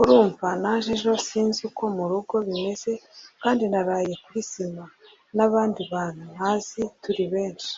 urumva 0.00 0.46
naje 0.62 0.88
ejo 0.96 1.12
sinzi 1.28 1.60
uko 1.68 1.84
mu 1.96 2.04
rugo 2.10 2.34
bimeze 2.46 2.92
kandi 3.42 3.64
naraye 3.72 4.12
kuri 4.24 4.40
sima 4.50 4.84
n’abandi 5.36 5.80
bantu 5.92 6.22
ntazi 6.34 6.82
turi 7.02 7.24
benshi 7.32 7.74